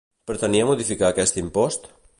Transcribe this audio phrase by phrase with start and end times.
[0.29, 1.89] Pretenia modificar aquest impost?